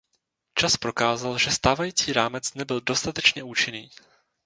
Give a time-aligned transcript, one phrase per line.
[0.53, 3.89] Čas prokázal, že stávající rámec nebyl dostatečně účinný.